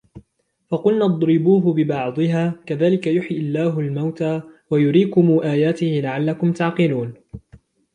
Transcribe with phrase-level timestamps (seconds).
[0.69, 7.13] فقلنا اضربوه ببعضها كذلك يحيي الله الموتى ويريكم آياته لعلكم تعقلون